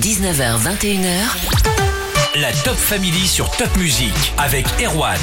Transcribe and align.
19h, 0.00 0.58
21h. 0.60 2.40
La 2.40 2.52
Top 2.64 2.74
Family 2.74 3.26
sur 3.26 3.50
Top 3.52 3.74
Music 3.78 4.12
avec 4.36 4.66
Erwan. 4.84 5.18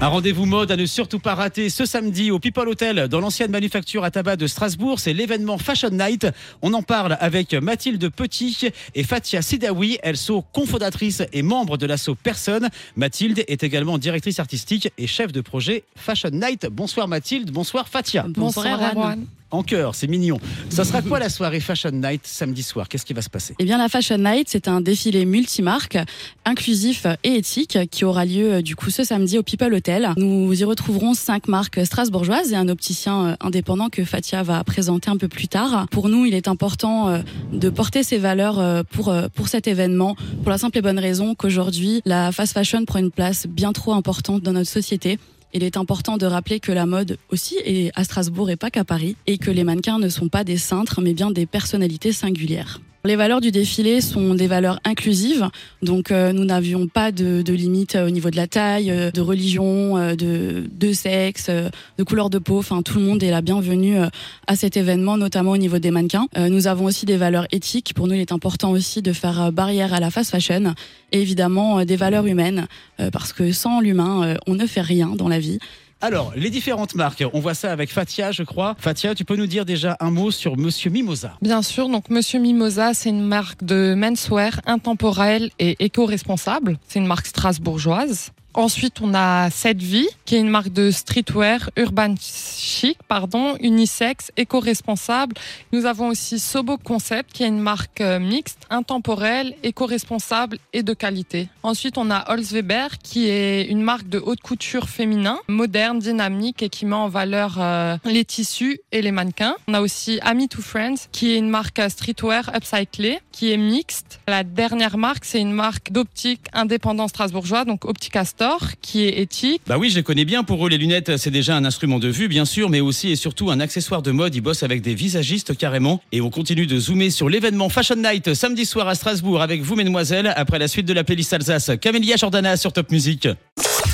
Un 0.00 0.08
rendez-vous 0.08 0.46
mode 0.46 0.72
à 0.72 0.76
ne 0.76 0.84
surtout 0.84 1.20
pas 1.20 1.36
rater 1.36 1.70
ce 1.70 1.86
samedi 1.86 2.32
au 2.32 2.40
People 2.40 2.68
Hotel 2.68 3.06
dans 3.06 3.20
l'ancienne 3.20 3.52
manufacture 3.52 4.02
à 4.02 4.10
tabac 4.10 4.34
de 4.34 4.48
Strasbourg. 4.48 4.98
C'est 4.98 5.12
l'événement 5.12 5.58
Fashion 5.58 5.90
Night. 5.90 6.26
On 6.60 6.74
en 6.74 6.82
parle 6.82 7.16
avec 7.20 7.54
Mathilde 7.54 8.08
Petit 8.10 8.70
et 8.96 9.04
Fatia 9.04 9.42
Sidawi. 9.42 9.98
Elles 10.02 10.16
sont 10.16 10.42
cofondatrices 10.52 11.22
et 11.32 11.42
membres 11.42 11.76
de 11.76 11.86
l'assaut 11.86 12.16
Personne. 12.16 12.70
Mathilde 12.96 13.44
est 13.46 13.62
également 13.62 13.96
directrice 13.98 14.40
artistique 14.40 14.90
et 14.98 15.06
chef 15.06 15.30
de 15.30 15.40
projet 15.40 15.84
Fashion 15.94 16.30
Night. 16.30 16.66
Bonsoir 16.66 17.06
Mathilde, 17.06 17.52
bonsoir 17.52 17.88
Fatia. 17.88 18.26
Bonsoir, 18.28 18.80
Erwan. 18.80 19.24
En 19.54 19.62
cœur, 19.62 19.94
c'est 19.94 20.08
mignon. 20.08 20.40
Ça 20.68 20.84
sera 20.84 21.00
quoi 21.00 21.20
la 21.20 21.28
soirée 21.28 21.60
Fashion 21.60 21.92
Night 21.92 22.22
samedi 22.24 22.64
soir? 22.64 22.88
Qu'est-ce 22.88 23.06
qui 23.06 23.12
va 23.12 23.22
se 23.22 23.30
passer? 23.30 23.54
Eh 23.60 23.64
bien, 23.64 23.78
la 23.78 23.88
Fashion 23.88 24.18
Night, 24.18 24.48
c'est 24.50 24.66
un 24.66 24.80
défilé 24.80 25.24
multimarque, 25.26 25.96
inclusif 26.44 27.06
et 27.22 27.36
éthique, 27.36 27.78
qui 27.88 28.04
aura 28.04 28.24
lieu 28.24 28.54
euh, 28.54 28.62
du 28.62 28.74
coup 28.74 28.90
ce 28.90 29.04
samedi 29.04 29.38
au 29.38 29.44
People 29.44 29.72
Hotel. 29.72 30.10
Nous 30.16 30.60
y 30.60 30.64
retrouverons 30.64 31.14
cinq 31.14 31.46
marques 31.46 31.86
strasbourgeoises 31.86 32.52
et 32.52 32.56
un 32.56 32.68
opticien 32.68 33.26
euh, 33.26 33.36
indépendant 33.40 33.90
que 33.90 34.04
Fatia 34.04 34.42
va 34.42 34.64
présenter 34.64 35.08
un 35.08 35.18
peu 35.18 35.28
plus 35.28 35.46
tard. 35.46 35.86
Pour 35.92 36.08
nous, 36.08 36.26
il 36.26 36.34
est 36.34 36.48
important 36.48 37.10
euh, 37.10 37.18
de 37.52 37.70
porter 37.70 38.02
ces 38.02 38.18
valeurs 38.18 38.84
pour 38.90 39.14
pour 39.34 39.46
cet 39.46 39.68
événement, 39.68 40.16
pour 40.42 40.50
la 40.50 40.58
simple 40.58 40.78
et 40.78 40.82
bonne 40.82 40.98
raison 40.98 41.36
qu'aujourd'hui, 41.36 42.02
la 42.04 42.32
fast 42.32 42.54
fashion 42.54 42.84
prend 42.84 42.98
une 42.98 43.12
place 43.12 43.46
bien 43.46 43.72
trop 43.72 43.92
importante 43.92 44.42
dans 44.42 44.52
notre 44.52 44.70
société 44.70 45.20
il 45.54 45.62
est 45.62 45.76
important 45.76 46.18
de 46.18 46.26
rappeler 46.26 46.60
que 46.60 46.72
la 46.72 46.84
mode 46.84 47.16
aussi 47.30 47.56
est 47.64 47.92
à 47.94 48.04
Strasbourg 48.04 48.50
et 48.50 48.56
pas 48.56 48.70
qu'à 48.70 48.84
Paris, 48.84 49.16
et 49.26 49.38
que 49.38 49.50
les 49.50 49.64
mannequins 49.64 49.98
ne 49.98 50.08
sont 50.08 50.28
pas 50.28 50.44
des 50.44 50.58
cintres, 50.58 51.00
mais 51.00 51.14
bien 51.14 51.30
des 51.30 51.46
personnalités 51.46 52.12
singulières. 52.12 52.80
Les 53.06 53.16
valeurs 53.16 53.42
du 53.42 53.50
défilé 53.50 54.00
sont 54.00 54.32
des 54.32 54.46
valeurs 54.46 54.80
inclusives, 54.82 55.50
donc 55.82 56.10
euh, 56.10 56.32
nous 56.32 56.46
n'avions 56.46 56.86
pas 56.86 57.12
de, 57.12 57.42
de 57.42 57.52
limite 57.52 57.96
au 57.96 58.08
niveau 58.08 58.30
de 58.30 58.36
la 58.36 58.46
taille, 58.46 58.90
euh, 58.90 59.10
de 59.10 59.20
religion, 59.20 59.98
euh, 59.98 60.14
de, 60.14 60.64
de 60.72 60.92
sexe, 60.94 61.50
de 61.50 62.02
couleur 62.02 62.30
de 62.30 62.38
peau. 62.38 62.56
Enfin, 62.56 62.80
tout 62.80 62.98
le 62.98 63.04
monde 63.04 63.22
est 63.22 63.30
la 63.30 63.42
bienvenue 63.42 63.98
à 64.46 64.56
cet 64.56 64.78
événement, 64.78 65.18
notamment 65.18 65.50
au 65.50 65.58
niveau 65.58 65.78
des 65.78 65.90
mannequins. 65.90 66.28
nous 66.34 66.66
avons 66.66 66.86
aussi 66.86 67.04
des 67.04 67.18
valeurs 67.18 67.46
éthiques. 67.52 67.92
Pour 67.92 68.06
nous, 68.06 68.14
il 68.14 68.20
est 68.20 68.32
important 68.32 68.70
aussi 68.70 69.02
de 69.02 69.12
faire 69.12 69.52
barrière 69.52 69.92
à 69.92 70.00
la 70.00 70.10
fast 70.10 70.30
fashion 70.30 70.74
et 71.12 71.20
évidemment 71.20 71.84
des 71.84 71.96
valeurs 71.96 72.26
humaines, 72.26 72.66
parce 73.12 73.34
que 73.34 73.52
sans 73.52 73.80
l'humain, 73.80 74.36
on 74.46 74.54
ne 74.54 74.66
fait 74.66 74.80
rien 74.80 75.08
dans 75.14 75.28
la 75.28 75.38
vie. 75.38 75.58
Alors, 76.04 76.34
les 76.36 76.50
différentes 76.50 76.94
marques, 76.94 77.24
on 77.32 77.40
voit 77.40 77.54
ça 77.54 77.72
avec 77.72 77.90
Fatia, 77.90 78.30
je 78.30 78.42
crois. 78.42 78.76
Fatia, 78.78 79.14
tu 79.14 79.24
peux 79.24 79.36
nous 79.36 79.46
dire 79.46 79.64
déjà 79.64 79.96
un 80.00 80.10
mot 80.10 80.30
sur 80.30 80.58
Monsieur 80.58 80.90
Mimosa? 80.90 81.32
Bien 81.40 81.62
sûr, 81.62 81.88
donc 81.88 82.10
Monsieur 82.10 82.38
Mimosa, 82.38 82.92
c'est 82.92 83.08
une 83.08 83.24
marque 83.24 83.64
de 83.64 83.94
menswear 83.94 84.60
intemporelle 84.66 85.50
et 85.58 85.82
éco-responsable. 85.82 86.78
C'est 86.88 86.98
une 86.98 87.06
marque 87.06 87.26
strasbourgeoise. 87.26 88.32
Ensuite, 88.54 89.00
on 89.00 89.14
a 89.14 89.50
Cette 89.50 89.78
qui 89.78 90.36
est 90.36 90.38
une 90.38 90.48
marque 90.48 90.72
de 90.72 90.92
streetwear 90.92 91.70
urban 91.76 92.14
chic, 92.20 92.96
pardon, 93.08 93.56
unisexe, 93.60 94.30
éco-responsable. 94.36 95.34
Nous 95.72 95.86
avons 95.86 96.08
aussi 96.08 96.38
Sobo 96.38 96.78
Concept, 96.78 97.32
qui 97.32 97.42
est 97.42 97.48
une 97.48 97.58
marque 97.58 98.00
euh, 98.00 98.20
mixte, 98.20 98.60
intemporelle, 98.70 99.54
éco-responsable 99.64 100.58
et 100.72 100.84
de 100.84 100.94
qualité. 100.94 101.48
Ensuite, 101.64 101.98
on 101.98 102.12
a 102.12 102.30
Holzweber, 102.32 102.98
qui 103.02 103.28
est 103.28 103.64
une 103.64 103.82
marque 103.82 104.08
de 104.08 104.20
haute 104.20 104.40
couture 104.40 104.88
féminin, 104.88 105.40
moderne, 105.48 105.98
dynamique 105.98 106.62
et 106.62 106.68
qui 106.68 106.86
met 106.86 106.94
en 106.94 107.08
valeur 107.08 107.56
euh, 107.58 107.96
les 108.04 108.24
tissus 108.24 108.78
et 108.92 109.02
les 109.02 109.10
mannequins. 109.10 109.56
On 109.66 109.74
a 109.74 109.80
aussi 109.80 110.20
Ami 110.22 110.48
to 110.48 110.62
Friends, 110.62 111.08
qui 111.10 111.32
est 111.32 111.38
une 111.38 111.50
marque 111.50 111.80
streetwear 111.88 112.52
upcyclée, 112.54 113.18
qui 113.32 113.50
est 113.52 113.56
mixte. 113.56 114.20
La 114.28 114.44
dernière 114.44 114.96
marque, 114.96 115.24
c'est 115.24 115.40
une 115.40 115.52
marque 115.52 115.90
d'optique 115.90 116.42
indépendante 116.52 117.10
strasbourgeois, 117.10 117.64
donc 117.64 117.84
Optica 117.84 118.24
Store 118.44 118.72
qui 118.82 119.06
est 119.06 119.20
éthique. 119.20 119.62
Bah 119.66 119.78
oui, 119.78 119.88
je 119.88 119.94
les 119.94 120.02
connais 120.02 120.26
bien. 120.26 120.44
Pour 120.44 120.66
eux, 120.66 120.68
les 120.68 120.76
lunettes, 120.76 121.16
c'est 121.16 121.30
déjà 121.30 121.56
un 121.56 121.64
instrument 121.64 121.98
de 121.98 122.08
vue, 122.08 122.28
bien 122.28 122.44
sûr, 122.44 122.68
mais 122.68 122.80
aussi 122.80 123.10
et 123.10 123.16
surtout 123.16 123.50
un 123.50 123.58
accessoire 123.58 124.02
de 124.02 124.10
mode. 124.10 124.34
Ils 124.34 124.42
bossent 124.42 124.62
avec 124.62 124.82
des 124.82 124.94
visagistes 124.94 125.56
carrément. 125.56 126.02
Et 126.12 126.20
on 126.20 126.28
continue 126.28 126.66
de 126.66 126.78
zoomer 126.78 127.08
sur 127.08 127.30
l'événement 127.30 127.70
Fashion 127.70 127.96
Night 127.96 128.34
samedi 128.34 128.66
soir 128.66 128.86
à 128.86 128.94
Strasbourg 128.94 129.40
avec 129.40 129.62
vous, 129.62 129.76
mesdemoiselles, 129.76 130.30
après 130.36 130.58
la 130.58 130.68
suite 130.68 130.84
de 130.84 130.92
la 130.92 131.04
playlist 131.04 131.32
Alsace. 131.32 131.70
Camélia 131.80 132.16
Jordana 132.16 132.58
sur 132.58 132.74
Top 132.74 132.90
Music. 132.90 133.28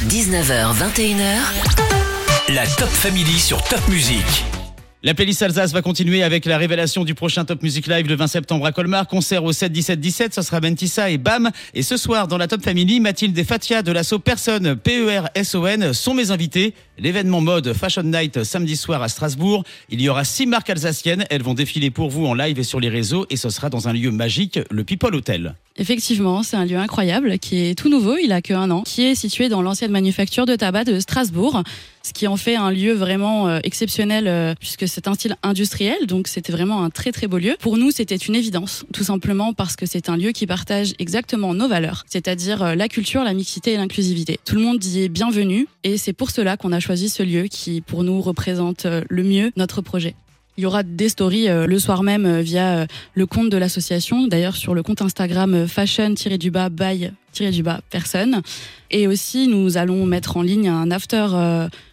19h, 0.09 0.75
21h. 0.75 2.53
La 2.53 2.67
Top 2.67 2.89
Family 2.89 3.39
sur 3.39 3.63
Top 3.63 3.87
Music. 3.89 4.60
La 5.03 5.15
playlist 5.15 5.41
Alsace 5.41 5.73
va 5.73 5.81
continuer 5.81 6.23
avec 6.23 6.45
la 6.45 6.59
révélation 6.59 7.05
du 7.05 7.15
prochain 7.15 7.47
Top 7.47 7.63
Music 7.63 7.87
Live 7.87 8.07
le 8.07 8.17
20 8.17 8.27
septembre 8.27 8.67
à 8.67 8.73
Colmar. 8.73 9.07
Concert 9.07 9.43
au 9.45 9.51
7 9.51 9.73
17 9.73 9.99
17, 9.99 10.35
ce 10.35 10.43
sera 10.43 10.61
Bentissa 10.61 11.09
et 11.09 11.17
Bam. 11.17 11.51
Et 11.73 11.83
ce 11.83 11.97
soir, 11.97 12.29
dans 12.29 12.37
la 12.37 12.47
Top 12.47 12.63
Family, 12.63 13.01
Mathilde 13.01 13.39
et 13.39 13.45
Fatia 13.45 13.81
de 13.81 13.93
l'assaut 13.93 14.19
Personne, 14.19 14.77
P-E-R-S-O-N, 14.77 15.95
sont 15.95 16.13
mes 16.13 16.33
invités. 16.33 16.75
L'événement 17.03 17.41
mode 17.41 17.73
Fashion 17.73 18.03
Night 18.03 18.45
samedi 18.45 18.77
soir 18.77 19.01
à 19.01 19.09
Strasbourg. 19.09 19.65
Il 19.89 20.03
y 20.03 20.11
aura 20.11 20.23
six 20.25 20.45
marques 20.45 20.69
alsaciennes. 20.69 21.25
Elles 21.31 21.43
vont 21.43 21.55
défiler 21.55 21.91
pour 21.91 22.11
vous 22.11 22.27
en 22.27 22.35
live 22.35 22.59
et 22.59 22.63
sur 22.63 22.79
les 22.79 22.91
réseaux. 22.91 23.25
Et 23.31 23.37
ce 23.37 23.49
sera 23.49 23.71
dans 23.71 23.89
un 23.89 23.95
lieu 23.95 24.11
magique, 24.11 24.61
le 24.71 24.85
People 24.85 25.15
Hotel. 25.15 25.55
Effectivement, 25.81 26.43
c'est 26.43 26.59
un 26.59 26.67
lieu 26.67 26.77
incroyable 26.77 27.39
qui 27.39 27.65
est 27.65 27.75
tout 27.75 27.89
nouveau, 27.89 28.19
il 28.23 28.33
a 28.33 28.43
que 28.43 28.53
un 28.53 28.71
an, 28.71 28.83
qui 28.83 29.03
est 29.03 29.15
situé 29.15 29.49
dans 29.49 29.63
l'ancienne 29.63 29.91
manufacture 29.91 30.45
de 30.45 30.55
tabac 30.55 30.85
de 30.85 31.01
Strasbourg, 31.01 31.63
ce 32.03 32.13
qui 32.13 32.27
en 32.27 32.37
fait 32.37 32.55
un 32.55 32.71
lieu 32.71 32.93
vraiment 32.93 33.49
euh, 33.49 33.61
exceptionnel 33.63 34.27
euh, 34.27 34.55
puisque 34.59 34.87
c'est 34.87 35.09
un 35.09 35.15
style 35.15 35.37
industriel, 35.43 36.07
donc 36.07 36.29
c'était 36.29 36.53
vraiment 36.53 36.85
un 36.85 36.91
très 36.91 37.13
très 37.13 37.29
beau 37.29 37.39
lieu. 37.39 37.57
Pour 37.61 37.79
nous, 37.79 37.93
c'était 37.93 38.17
une 38.17 38.35
évidence, 38.35 38.85
tout 38.93 39.05
simplement 39.05 39.55
parce 39.55 39.75
que 39.77 39.87
c'est 39.87 40.11
un 40.11 40.19
lieu 40.19 40.33
qui 40.33 40.47
partage 40.47 40.93
exactement 40.99 41.55
nos 41.55 41.69
valeurs, 41.69 42.05
c'est-à-dire 42.09 42.63
euh, 42.63 42.75
la 42.75 42.89
culture, 42.89 43.23
la 43.23 43.33
mixité 43.33 43.73
et 43.73 43.77
l'inclusivité. 43.77 44.39
Tout 44.45 44.57
le 44.57 44.63
monde 44.63 44.85
y 44.85 45.05
est 45.05 45.09
bienvenu 45.09 45.67
et 45.83 45.97
c'est 45.97 46.13
pour 46.13 46.31
cela 46.31 46.59
qu'on 46.59 46.73
a 46.73 46.81
choisi 46.81 46.90
ce 46.97 47.23
lieu 47.23 47.45
qui 47.45 47.81
pour 47.81 48.05
nous 48.05 48.21
représente 48.21 48.87
le 48.87 49.23
mieux 49.23 49.53
notre 49.57 49.83
projet. 49.83 50.15
Il 50.61 50.65
y 50.65 50.67
aura 50.67 50.83
des 50.83 51.09
stories 51.09 51.49
euh, 51.49 51.67
le 51.67 51.79
soir 51.79 52.03
même 52.03 52.27
euh, 52.27 52.43
via 52.43 52.81
euh, 52.81 52.87
le 53.15 53.25
compte 53.25 53.49
de 53.49 53.57
l'association, 53.57 54.27
d'ailleurs 54.27 54.57
sur 54.57 54.75
le 54.75 54.83
compte 54.83 55.01
Instagram 55.01 55.67
fashion-du-bas 55.67 56.69
by-du-bas 56.69 57.81
personne. 57.89 58.43
Et 58.91 59.07
aussi, 59.07 59.49
nous 59.49 59.79
allons 59.79 60.05
mettre 60.05 60.37
en 60.37 60.43
ligne 60.43 60.69
un 60.69 60.91
after 60.91 61.29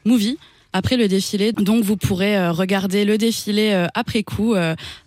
movie 0.03 0.37
après 0.73 0.97
le 0.97 1.07
défilé. 1.07 1.51
Donc 1.51 1.83
vous 1.83 1.97
pourrez 1.97 2.49
regarder 2.49 3.05
le 3.05 3.17
défilé 3.17 3.87
après 3.93 4.23
coup 4.23 4.55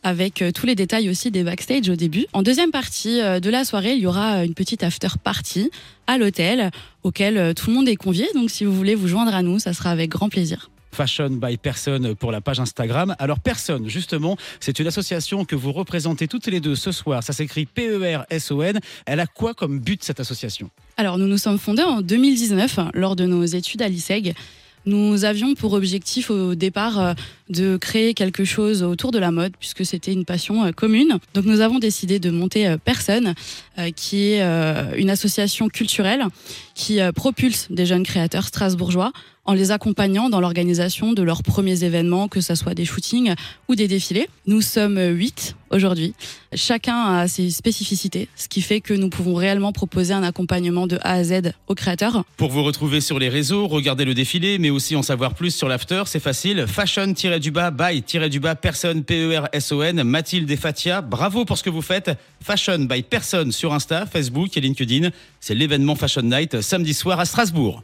avec 0.03 0.45
tous 0.55 0.67
les 0.67 0.75
détails 0.75 1.09
aussi 1.09 1.31
des 1.31 1.43
backstage 1.43 1.89
au 1.89 1.97
début. 1.97 2.27
En 2.33 2.43
deuxième 2.43 2.71
partie 2.71 3.21
de 3.21 3.51
la 3.51 3.65
soirée, 3.65 3.93
il 3.93 4.01
y 4.01 4.07
aura 4.07 4.45
une 4.45 4.55
petite 4.55 4.83
after 4.83 5.09
party 5.23 5.71
à 6.07 6.19
l'hôtel 6.19 6.71
auquel 7.03 7.55
tout 7.55 7.71
le 7.71 7.77
monde 7.77 7.89
est 7.89 7.97
convié. 7.97 8.27
Donc 8.35 8.51
si 8.51 8.65
vous 8.65 8.75
voulez 8.75 8.95
vous 8.95 9.09
joindre 9.09 9.35
à 9.35 9.43
nous, 9.43 9.59
ça 9.59 9.73
sera 9.73 9.91
avec 9.91 10.11
grand 10.11 10.29
plaisir. 10.29 10.71
Fashion 10.93 11.31
by 11.31 11.57
Person 11.57 12.17
pour 12.19 12.33
la 12.33 12.41
page 12.41 12.59
Instagram. 12.59 13.15
Alors 13.21 13.39
Personne, 13.39 13.89
justement, 13.89 14.37
c'est 14.59 14.81
une 14.81 14.89
association 14.89 15.45
que 15.45 15.55
vous 15.55 15.71
représentez 15.71 16.27
toutes 16.27 16.49
les 16.49 16.59
deux 16.59 16.75
ce 16.75 16.91
soir. 16.91 17.23
Ça 17.23 17.33
s'écrit 17.33 17.65
P-E-R-S-O-N. 17.65 18.81
Elle 19.07 19.21
a 19.21 19.27
quoi 19.27 19.55
comme 19.55 19.79
but 19.79 20.03
cette 20.03 20.19
association? 20.19 20.69
Alors 20.97 21.17
nous 21.17 21.29
nous 21.29 21.39
sommes 21.39 21.59
fondés 21.61 21.85
en 21.85 22.01
2019 22.01 22.81
lors 22.95 23.15
de 23.15 23.25
nos 23.25 23.45
études 23.45 23.83
à 23.83 23.89
l'ISEG. 23.89 24.35
Nous 24.87 25.25
avions 25.25 25.55
pour 25.55 25.75
objectif 25.75 26.31
au 26.31 26.55
départ 26.55 26.99
euh, 26.99 27.15
de 27.51 27.77
créer 27.77 28.15
quelque 28.15 28.45
chose 28.45 28.83
autour 28.83 29.11
de 29.11 29.19
la 29.19 29.31
mode 29.31 29.53
puisque 29.59 29.85
c'était 29.85 30.13
une 30.13 30.25
passion 30.25 30.65
euh, 30.65 30.73
commune. 30.73 31.19
Donc 31.35 31.45
nous 31.45 31.61
avons 31.61 31.79
décidé 31.79 32.19
de 32.19 32.31
monter 32.31 32.67
euh, 32.67 32.77
Personne, 32.83 33.35
qui 33.97 34.33
est 34.33 34.43
une 34.97 35.09
association 35.09 35.69
culturelle 35.69 36.25
qui 36.75 36.99
propulse 37.15 37.69
des 37.71 37.87
jeunes 37.87 38.03
créateurs 38.03 38.45
strasbourgeois 38.45 39.13
en 39.45 39.55
les 39.55 39.71
accompagnant 39.71 40.29
dans 40.29 40.41
l'organisation 40.41 41.13
de 41.13 41.23
leurs 41.23 41.43
premiers 41.43 41.83
événements, 41.83 42.29
que 42.29 42.41
ce 42.41 42.55
soit 42.55 42.75
des 42.75 42.85
shootings 42.85 43.35
ou 43.69 43.75
des 43.75 43.89
défilés. 43.89 44.29
Nous 44.47 44.61
sommes 44.61 45.01
huit 45.01 45.57
aujourd'hui. 45.71 46.15
Chacun 46.55 47.15
a 47.15 47.29
ses 47.29 47.51
spécificités, 47.51 48.29
ce 48.37 48.49
qui 48.49 48.61
fait 48.61 48.81
que 48.81 48.93
nous 48.93 49.09
pouvons 49.09 49.35
réellement 49.35 49.73
proposer 49.73 50.13
un 50.13 50.23
accompagnement 50.23 50.87
de 50.87 50.99
A 51.03 51.15
à 51.15 51.25
Z 51.25 51.53
aux 51.69 51.75
créateurs. 51.75 52.25
Pour 52.37 52.51
vous 52.51 52.63
retrouver 52.63 53.01
sur 53.01 53.19
les 53.19 53.29
réseaux, 53.29 53.67
regarder 53.67 54.05
le 54.05 54.15
défilé, 54.15 54.59
mais 54.59 54.71
aussi 54.71 54.97
en 54.97 55.03
savoir 55.03 55.35
plus 55.35 55.55
sur 55.55 55.69
l'after, 55.69 56.03
c'est 56.07 56.21
facile. 56.21 56.67
Fashion-du-bas, 57.41 57.71
by-du-bas, 57.71 58.55
personne, 58.57 59.03
P-E-R-S-O-N, 59.03 60.03
Mathilde 60.03 60.51
et 60.51 60.57
Fatia. 60.57 61.01
Bravo 61.01 61.47
pour 61.47 61.57
ce 61.57 61.63
que 61.63 61.71
vous 61.71 61.81
faites. 61.81 62.11
Fashion 62.43 62.81
by 62.81 63.03
Personne 63.03 63.51
sur 63.51 63.73
Insta, 63.73 64.05
Facebook 64.05 64.55
et 64.59 64.61
LinkedIn. 64.61 65.09
C'est 65.41 65.55
l'événement 65.55 65.97
Fashion 65.97 66.23
Night 66.23 66.61
samedi 66.61 66.93
soir 66.93 67.19
à 67.19 67.25
Strasbourg. 67.25 67.83